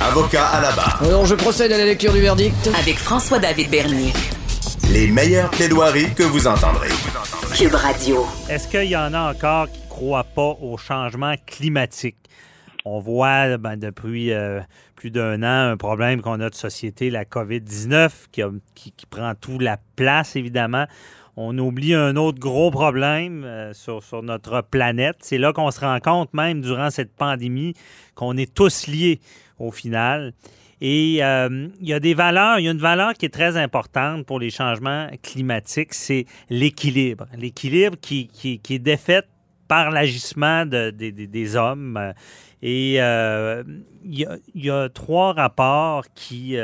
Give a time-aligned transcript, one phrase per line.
[0.00, 1.02] Avocat à la barre.
[1.02, 2.70] Alors je procède à la lecture du verdict.
[2.78, 4.12] Avec François-David Bernier.
[4.92, 6.88] Les meilleures plaidoiries que vous entendrez.
[7.56, 8.26] Cube Radio.
[8.48, 12.16] Est-ce qu'il y en a encore qui ne croient pas au changement climatique?
[12.84, 14.60] On voit ben, depuis euh,
[14.96, 18.42] plus d'un an un problème qu'on a de société, la COVID-19, qui,
[18.74, 20.86] qui- qui prend tout la place, évidemment.
[21.42, 25.16] On oublie un autre gros problème euh, sur, notre planète.
[25.20, 27.72] C'est là qu'on se rend compte, même durant cette pandémie,
[28.14, 29.20] qu'on est tous liés
[29.58, 30.34] au final.
[30.82, 33.56] Et euh, il y a des valeurs, il y a une valeur qui est très
[33.56, 37.24] importante pour les changements climatiques, c'est l'équilibre.
[37.38, 39.22] L'équilibre qui, est défait
[39.66, 42.12] par l'agissement de- des- hommes.
[42.60, 43.62] Et euh,
[44.04, 46.58] il y, a, trois rapports qui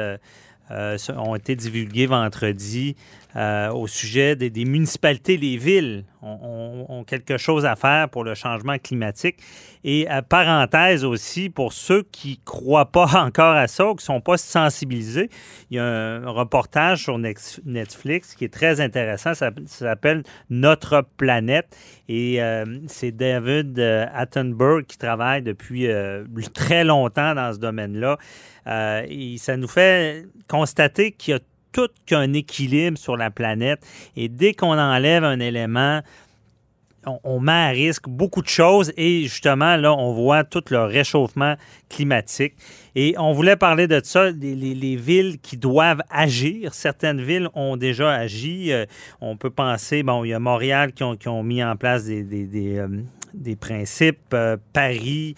[0.70, 2.94] ont été divulgués vendredi
[3.36, 8.78] euh, au sujet des, municipalités, les villes ont, quelque chose à faire pour le changement
[8.78, 9.36] climatique.
[9.84, 14.02] Et euh, parenthèse aussi, pour ceux qui ne croient pas encore à ça ou qui
[14.02, 15.28] ne sont pas sensibilisés,
[15.70, 19.34] il y a un reportage sur Netflix qui est très intéressant.
[19.34, 21.76] Ça, s'appelle Notre planète.
[22.08, 23.78] Et euh, c'est David
[24.14, 25.88] Attenborough qui travaille depuis
[26.54, 28.16] très longtemps dans ce domaine-là.
[29.08, 31.40] Et ça nous fait constater qu'il y a
[31.76, 33.86] tout qu'un équilibre sur la planète.
[34.16, 36.00] Et dès qu'on enlève un élément,
[37.24, 41.54] on, met à risque beaucoup de choses et justement, là, on voit tout le réchauffement
[41.88, 42.54] climatique.
[42.94, 46.74] Et on voulait parler de ça, les, les- les villes qui doivent agir.
[46.74, 48.72] Certaines villes ont déjà agi.
[48.72, 48.86] Euh,
[49.20, 52.46] on peut penser, bon, il y a Montréal qui ont, mis en place des, des-
[52.46, 55.34] des, euh, principes, euh, Paris,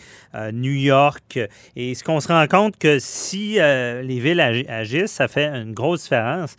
[0.53, 1.39] New York.
[1.77, 5.73] Et ce qu'on se rend compte que si les villes agi- agissent, ça fait une
[5.75, 6.57] grosse différence.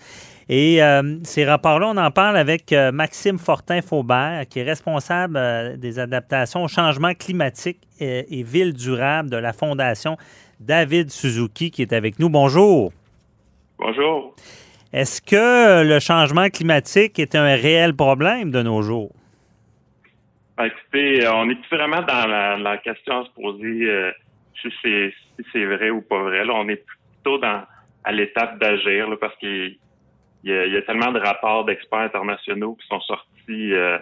[0.52, 5.78] Et euh, ces rapports-là, on en parle avec euh, Maxime Fortin-Faubert, qui est responsable euh,
[5.78, 10.18] des adaptations au changement climatique et, et villes durables de la Fondation
[10.60, 12.30] David Suzuki, qui est avec nous.
[12.30, 12.92] Bonjour.
[13.78, 14.36] Bonjour.
[14.92, 19.12] Est-ce que le changement climatique est un réel problème de nos jours?
[20.58, 24.12] Ben, écoutez, on est vraiment dans la, la question à se poser
[24.60, 25.14] si c'est
[25.52, 26.44] si vrai ou pas vrai.
[26.44, 27.62] Là, on est plutôt dans
[28.04, 29.78] à l'étape d'agir parce qu'il
[30.44, 33.98] il y, a, il y a tellement de rapports d'experts internationaux qui sont sortis, euh,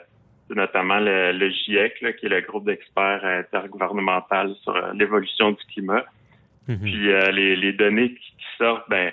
[0.49, 5.63] notamment le, le GIEC, là, qui est le groupe d'experts intergouvernemental sur euh, l'évolution du
[5.71, 6.05] climat.
[6.67, 9.11] Puis euh, les, les données qui, qui sortent, ben,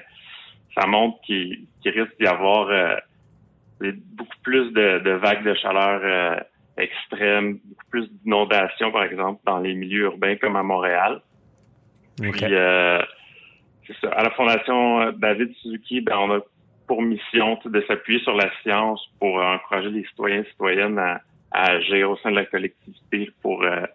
[0.76, 2.96] ça montre qu'il qu'il risque d'y avoir euh,
[4.16, 6.40] beaucoup plus de, de vagues de chaleur euh,
[6.76, 11.22] extrêmes, beaucoup plus d'inondations, par exemple, dans les milieux urbains comme à Montréal.
[12.20, 13.00] Puis, euh,
[13.86, 14.08] c'est ça.
[14.08, 16.40] À la Fondation David Suzuki, ben, on a
[16.86, 21.20] pour mission de s'appuyer sur la science pour euh, encourager les citoyens et citoyennes à,
[21.50, 23.86] à agir au sein de la collectivité pour, euh,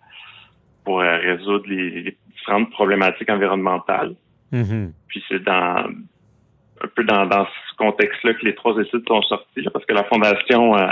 [0.83, 4.15] pour euh, résoudre les, les différentes problématiques environnementales.
[5.07, 5.85] Puis c'est dans
[6.81, 9.93] un peu dans, dans ce contexte-là que les trois études sont sorties, là, parce que
[9.93, 10.91] la Fondation euh,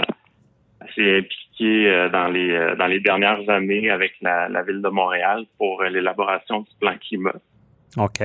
[0.93, 5.45] s'est impliquée dans les euh, dans les dernières années avec la, la ville de Montréal
[5.57, 7.33] pour l'élaboration du plan climat.
[7.97, 8.21] OK.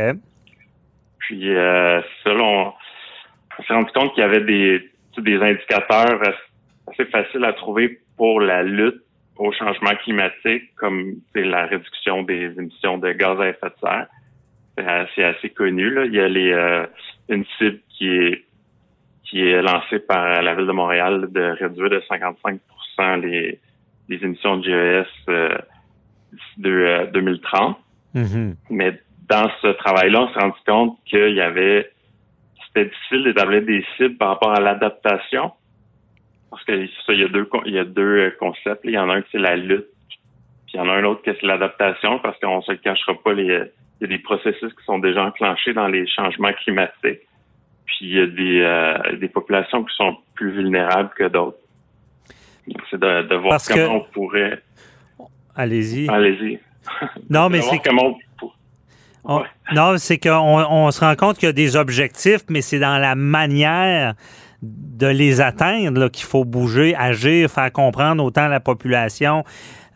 [1.20, 2.74] Puis euh, là,
[3.58, 6.20] on, s'est rendu compte qu'il y avait des, des indicateurs
[6.88, 9.02] assez faciles à trouver pour la lutte
[9.36, 14.06] au changement climatique, comme la réduction des émissions de gaz à effet de serre.
[14.76, 15.90] C'est assez, assez connu.
[15.90, 16.04] Là.
[16.06, 16.86] Il y a les, euh,
[17.28, 18.44] une cible qui est
[19.24, 22.60] qui est lancée par la ville de Montréal de réduire de 55
[23.22, 23.58] les,
[24.08, 25.56] les émissions de GES euh,
[26.32, 27.78] d'ici de, euh, 2030.
[28.68, 31.90] Mais dans ce travail-là, on s'est rendu compte qu'il y avait
[32.74, 35.52] c'était difficile d'établir des cibles par rapport à l'adaptation.
[36.50, 38.80] Parce que ça, il y a deux il y a deux euh, concepts.
[38.84, 40.18] Il y en a un qui c'est la lutte, puis
[40.74, 43.32] il y en a un autre qui c'est l'adaptation, parce qu'on se le cachera pas,
[43.32, 47.20] les, il y a des processus qui sont déjà enclenchés dans les changements climatiques.
[47.86, 51.58] Puis il y a des, euh, des populations qui sont plus vulnérables que d'autres.
[52.90, 54.62] C'est de, de voir Parce comment que- on pourrait.
[55.56, 56.08] Allez-y.
[56.08, 56.58] Allez-y.
[57.30, 58.56] Non, mais c'est comment on pour-
[59.24, 59.42] On-
[59.74, 60.30] Non, c'est qu'on
[60.68, 64.14] on se rend compte qu'il y a des objectifs, mais c'est dans la manière
[64.62, 69.44] de les atteindre qu'il faut bouger, agir, faire comprendre autant la population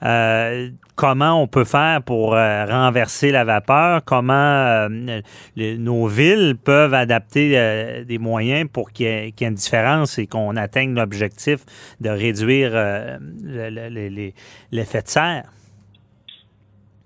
[0.02, 5.20] euh, comment on peut faire pour euh, renverser la vapeur, comment euh,
[5.56, 9.54] les- nos villes peuvent adapter des moyens pour qu'il y, ait qu'il y ait une
[9.56, 11.60] différence et qu'on atteigne l'objectif
[12.00, 14.32] de réduire euh, le-
[14.72, 15.44] l'effet de serre.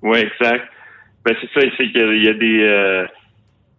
[0.03, 0.65] Oui, exact.
[1.25, 2.61] Ben, c'est ça, c'est qu'il y a- des.
[2.63, 3.07] euh,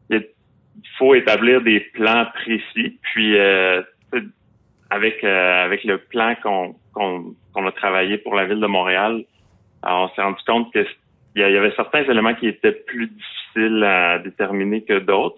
[0.09, 2.97] il faut établir des plans précis.
[3.01, 3.81] Puis, euh,
[4.89, 9.23] avec, euh, avec le plan qu'on qu'on qu'on a travaillé pour la ville de Montréal,
[9.83, 10.85] alors, on s'est rendu compte que
[11.35, 14.99] il y a- il y avait certains éléments qui étaient plus difficiles à déterminer que
[14.99, 15.37] d'autres.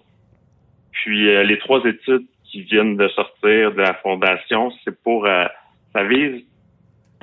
[0.92, 5.26] Puis, euh, les trois études qui viennent de sortir de la fondation, c'est pour.
[5.26, 5.46] euh,
[5.94, 6.44] ça vise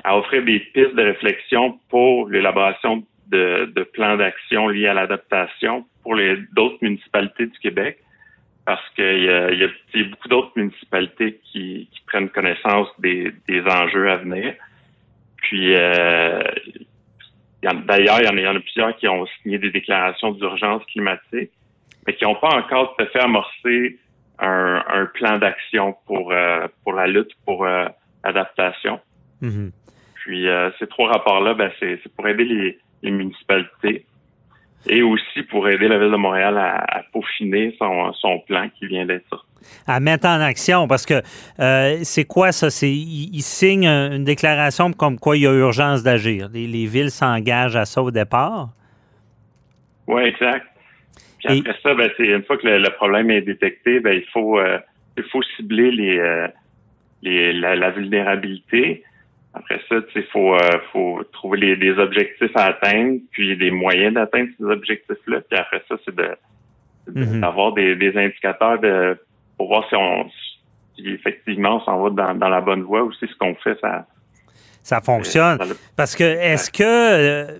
[0.03, 5.85] à offrir des pistes de réflexion pour l'élaboration de, de plans d'action liés à l'adaptation
[6.03, 7.97] pour les d'autres municipalités du Québec,
[8.65, 12.01] parce qu'il y a, il y a- il y a beaucoup d'autres municipalités qui, qui
[12.07, 14.53] prennent connaissance des, des enjeux à venir.
[15.37, 16.41] Puis, euh,
[17.63, 20.31] d'ailleurs, il y, en a, il y en a plusieurs qui ont signé des déclarations
[20.31, 21.51] d'urgence climatique,
[22.05, 23.97] mais qui n'ont pas encore tout à fait amorcé
[24.39, 27.85] un, un plan d'action pour, euh, pour la lutte pour euh,
[28.23, 28.99] l'adaptation.
[29.41, 29.71] Mhm.
[30.15, 30.45] Puis
[30.77, 34.05] ces trois rapports-là, ben, c'est pour aider les, les municipalités
[34.89, 38.87] et aussi pour aider la Ville de Montréal à, à peaufiner son, son plan qui
[38.87, 39.45] vient d'être sorti.
[39.85, 41.21] à mettre en action parce que
[41.59, 42.69] euh, c'est quoi ça?
[42.71, 46.49] C'est ils, signent un- une déclaration comme quoi il y a urgence d'agir.
[46.51, 48.69] Les, les villes s'engagent à ça au départ.
[50.07, 50.65] Oui, exact.
[51.43, 54.13] Puis Et- après ça, ben, c'est une fois que le, le problème est détecté, ben,
[54.13, 54.79] il faut euh,
[55.17, 56.47] il faut cibler les, euh,
[57.21, 59.03] les la, la vulnérabilité.
[59.53, 60.59] Après ça, il faut, euh,
[60.93, 65.41] faut trouver les, des objectifs à atteindre, puis des moyens d'atteindre ces objectifs-là.
[65.49, 66.29] Puis après ça, c'est de
[67.07, 67.41] Mhm.
[67.41, 69.17] d'avoir des, des indicateurs de
[69.57, 70.29] pour voir si on
[70.95, 73.75] si effectivement on s'en va dans, dans la bonne voie ou si ce qu'on fait
[73.81, 74.05] ça
[74.83, 75.57] Ça fonctionne.
[75.57, 77.57] ça- Parce que est-ce que euh,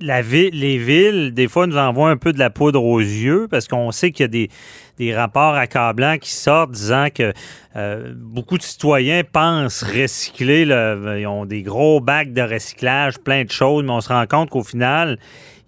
[0.00, 3.66] la les villes, des fois, nous envoient un peu de la poudre aux yeux parce
[3.68, 4.50] qu'on sait qu'il y a des,
[4.98, 7.32] des rapports accablants qui sortent disant que
[7.76, 13.44] euh, beaucoup de citoyens pensent recycler, le- ils ont des gros bacs de recyclage, plein
[13.44, 15.18] de choses, mais on se rend compte qu'au final,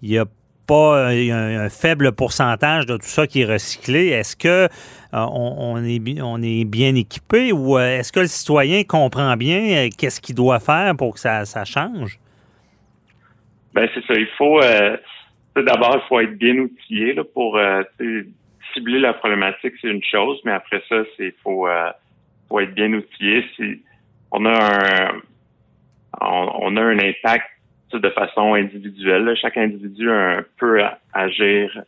[0.01, 0.25] il y a
[0.67, 4.09] pas un, faible pourcentage de tout ça qui est recyclé.
[4.09, 4.67] Est-ce que
[5.15, 10.59] euh, est, bien équipé ou euh, est-ce que le citoyen comprend bien qu'est-ce qu'il doit
[10.59, 12.19] faire pour que ça change?
[13.73, 14.13] Ben c'est ça.
[14.13, 14.97] Il faut euh,
[15.55, 17.83] d'abord il faut être bien outillé là, pour euh,
[18.73, 21.91] cibler la problématique, c'est une chose, mais après ça, c'est faut euh,
[22.47, 23.45] faut être bien outillé.
[23.55, 23.81] Si
[24.31, 25.21] on a un
[26.21, 27.45] on, on a un impact
[27.93, 29.23] de façon individuelle.
[29.23, 29.35] là.
[29.35, 30.81] Chaque individu un, peut
[31.13, 31.81] agir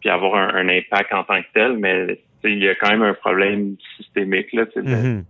[0.00, 3.02] puis avoir un, un impact en tant que tel, mais il y a quand même
[3.02, 4.64] un problème systémique là.
[4.76, 5.24] Mhm.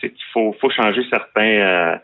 [0.00, 1.96] c'est qu'il faut, faut changer certains euh,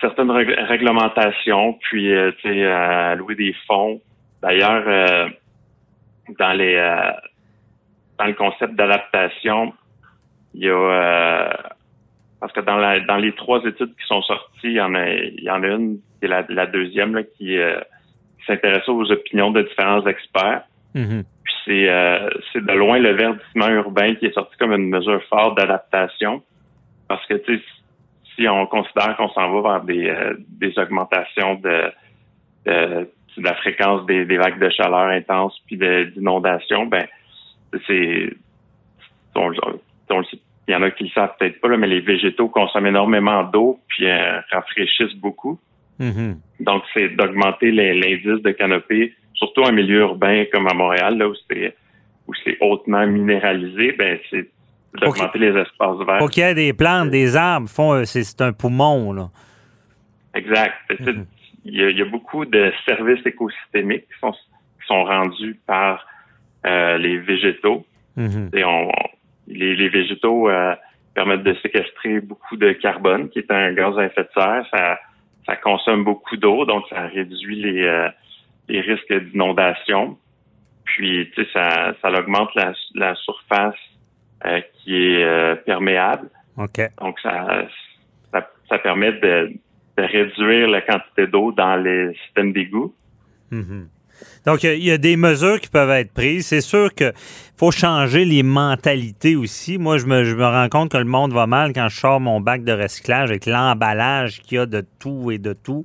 [0.00, 4.00] certaines rég- réglementations, puis euh, tu sais, euh, allouer des fonds.
[4.42, 5.28] D'ailleurs, euh,
[6.38, 7.12] dans les euh,
[8.18, 9.72] dans le concept d'adaptation,
[10.54, 11.52] il y a euh,
[12.40, 15.08] parce que dans la dans les trois études qui sont sorties, il y en a
[15.08, 17.80] il y en a une qui est la, la deuxième là, qui, euh,
[18.38, 20.62] qui s'intéresse aux opinions de différents experts.
[20.94, 21.24] Mhm.
[21.44, 25.22] Puis c'est euh, c'est de loin le verdissement urbain qui est sorti comme une mesure
[25.24, 26.42] forte d'adaptation.
[27.08, 27.62] Parce que tu sais,
[28.34, 31.92] si on considère qu'on s'en va vers des, euh, des augmentations de,
[32.66, 37.06] de, de la fréquence des, des vagues de chaleur intenses puis d'inondations, ben
[37.86, 38.32] c'est
[39.34, 39.52] on,
[40.10, 40.22] on
[40.66, 43.44] il y en a qui le savent peut-être pas, là, mais les végétaux consomment énormément
[43.44, 45.58] d'eau puis euh, rafraîchissent beaucoup.
[45.98, 46.38] Mhm.
[46.60, 51.34] Donc, c'est d'augmenter l'indice de canopée, surtout en milieu urbain comme à Montréal, là où
[51.48, 51.76] c'est
[52.26, 54.48] où c'est hautement minéralisé, ben c'est
[55.00, 56.18] d'augmenter les espaces verts.
[56.18, 59.12] Faut qu'il y ait des plantes, des arbres, font, euh, c'est un poumon.
[59.12, 59.30] Là.
[60.34, 60.74] Exact.
[61.00, 61.26] Mhm.
[61.64, 65.58] Il, y a, il y a beaucoup de services écosystémiques qui sont, qui sont rendus
[65.66, 66.06] par
[66.66, 67.86] euh, les végétaux.
[68.16, 68.50] Mhm.
[68.54, 68.90] Et on,
[69.46, 70.74] les, les végétaux euh,
[71.14, 74.66] permettent de séquestrer beaucoup de carbone, qui est un gaz à effet de serre.
[74.72, 74.98] Ça,
[75.46, 78.08] ça consomme beaucoup d'eau, donc ça réduit les, euh,
[78.68, 80.18] les risques d'inondation.
[80.84, 83.74] Puis, tu sais, ça, ça augmente la, la surface
[84.82, 86.28] qui est euh, perméable.
[87.00, 87.46] Donc, ça,
[88.32, 89.52] ça, ça permet de,
[89.98, 92.94] de réduire la quantité d'eau dans les systèmes d'égout.
[93.50, 93.88] Mhm.
[94.46, 96.46] Donc, il y a- des mesures qui peuvent être prises.
[96.46, 97.12] C'est sûr qu'il
[97.56, 99.76] faut changer les mentalités aussi.
[99.78, 102.20] Moi, je me, je me rends compte que le monde va mal quand je sors
[102.20, 105.84] mon bac de recyclage avec l'emballage qu'il y a de tout et de tout.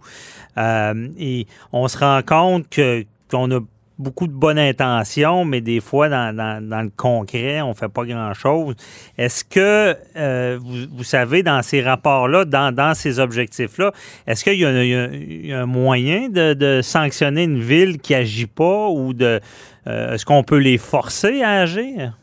[0.58, 3.60] Euh, et on se rend compte que qu'on a
[4.00, 8.75] beaucoup de bonnes intentions, mais des fois, dans, le concret, on ne fait pas grand-chose.
[9.18, 13.91] Est-ce que, euh, vous, savez, dans ces rapports-là, dans, ces objectifs-là,
[14.25, 19.41] est-ce qu'il y, a un moyen de, sanctionner une ville qui n'agit pas ou de
[19.88, 22.13] euh, est-ce qu'on peut les forcer à agir?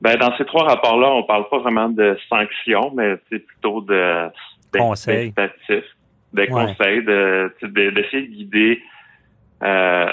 [0.00, 3.80] Ben, dans ces trois rapports-là, on ne parle pas vraiment de sanctions, mais c'est plutôt
[3.80, 4.28] de
[4.76, 5.34] conseils.
[6.32, 8.82] Des conseils, d'essayer de, guider
[9.62, 10.06] euh,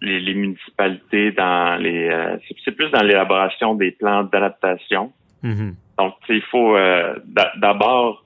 [0.00, 2.08] les, municipalités dans les.
[2.08, 5.12] Euh, c'est plus dans l'élaboration des plans d'adaptation.
[5.44, 5.74] Mm-hmm.
[5.98, 7.14] Donc, il faut euh,
[7.56, 8.24] d'abord,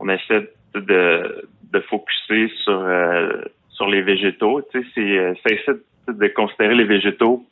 [0.00, 2.86] on essaie de, de focuser sur
[3.70, 4.62] sur les végétaux.
[4.72, 7.44] Tu sais, c'est essaie de considérer les végétaux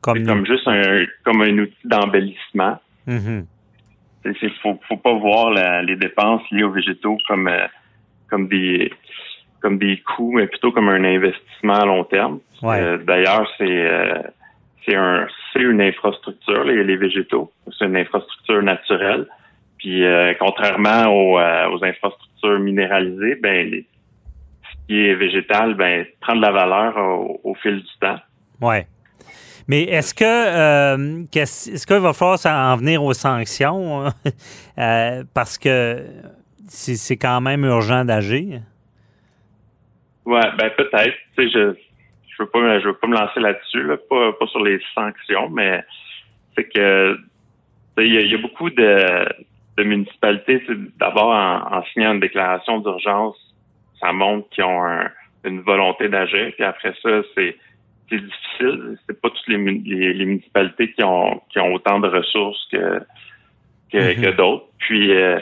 [0.00, 2.78] comme, comme juste un comme un outil d'embellissement.
[3.08, 3.44] Mm-hmm.
[4.26, 5.50] Il faut, faut pas voir
[5.82, 7.50] les dépenses liées aux végétaux comme
[8.28, 8.90] comme des
[9.64, 12.38] comme des coûts, mais plutôt comme un investissement à long terme.
[12.64, 14.18] Euh, d'ailleurs, c'est euh,
[14.84, 19.26] c'est un c'est une infrastructure les, les végétaux, c'est une infrastructure naturelle.
[19.78, 26.42] Puis euh, contrairement aux, aux, infrastructures minéralisées, ben ce qui est végétal, ben prend de
[26.42, 26.94] la valeur
[27.42, 28.18] au, fil du temps.
[28.60, 28.86] Ouais.
[29.66, 34.12] Mais est-ce que est-ce qu'il va falloir en venir aux sanctions
[35.32, 36.04] parce que
[36.68, 38.60] c'est quand même urgent d'agir?
[40.24, 41.16] Ouais, ben peut-être.
[41.36, 41.74] Tu sais, je
[42.36, 45.48] je veux pas je veux pas me lancer là-dessus, là, pas, pas sur les sanctions,
[45.50, 45.84] mais
[46.56, 47.18] c'est que
[47.98, 49.28] il y, a beaucoup de,
[49.76, 50.60] de municipalités,
[50.98, 53.36] d'abord en, signant une déclaration d'urgence,
[54.00, 54.82] ça montre qu'ils ont
[55.44, 57.56] une volonté d'agir, puis après ça, c'est
[58.10, 58.98] c'est difficile.
[59.06, 63.00] C'est pas toutes les, les, municipalités qui ont qui ont autant de ressources que
[63.92, 64.36] que, mm-hmm.
[64.36, 64.66] d'autres.
[64.78, 65.38] Puis euh,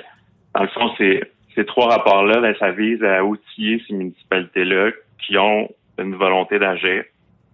[0.54, 5.36] dans le fond, c'est ces trois rapports-là, ben, ça vise à outiller ces municipalités-là qui
[5.38, 5.68] ont
[5.98, 7.04] une volonté d'agir,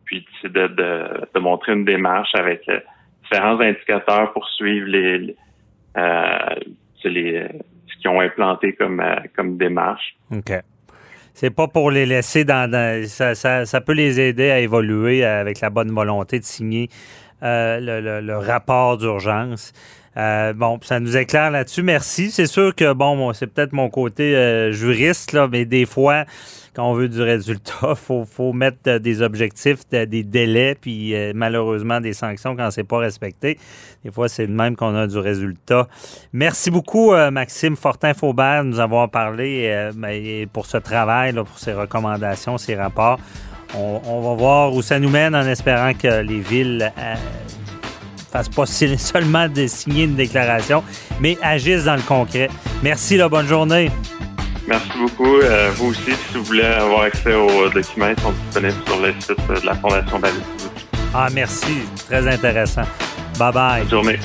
[0.05, 2.81] puis de, de, montrer une démarche avec euh,
[3.23, 4.87] différents indicateurs pour suivre
[5.97, 6.55] euh,
[7.05, 7.49] les
[7.87, 10.17] ce qu'ils ont implanté comme, euh, comme démarche.
[10.31, 10.53] OK.
[11.35, 12.71] C'est pas pour les laisser dans,
[13.07, 16.89] ça, ça, ça, peut les aider à évoluer avec la bonne volonté de signer
[17.41, 19.73] le, le, rapport d'urgence.
[20.17, 21.83] Euh, bon, ça nous éclaire là-dessus.
[21.83, 22.31] Merci.
[22.31, 26.25] C'est sûr que, bon, c'est peut-être mon côté euh, juriste, là, mais des fois,
[26.75, 32.01] quand on veut du résultat, faut, faut mettre euh, des objectifs, des délais, puis malheureusement
[32.01, 33.59] des sanctions quand c'est pas respecté.
[34.05, 35.89] Des fois, c'est de même qu'on a du résultat.
[36.33, 39.91] Merci beaucoup, Maxime Fortin-Faubert, de nous avoir parlé
[40.53, 43.19] pour ce travail, pour ces recommandations, ces rapports.
[43.75, 46.91] On, on, va voir où ça nous mène en espérant que les villes
[48.31, 48.67] fassent pas
[48.99, 50.83] seulement de signer une déclaration,
[51.21, 52.49] mais agissent dans le concret.
[52.83, 53.91] Merci, la bonne journée.
[54.67, 55.39] Merci beaucoup.
[55.39, 59.15] Euh, vous aussi, si vous voulez avoir accès aux documents, ils sont disponibles sur le
[59.19, 60.43] site de la Fondation David.
[61.15, 61.79] Ah, merci.
[62.07, 62.83] Très intéressant.
[63.39, 63.81] Bye bye.
[63.81, 64.19] Bonne journée.